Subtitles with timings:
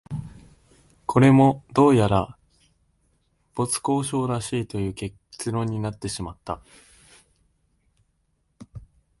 [1.05, 2.35] これも、どうやら
[3.53, 5.15] 没交渉らしいという結
[5.51, 6.63] 論になってしまいまし
[8.73, 8.73] た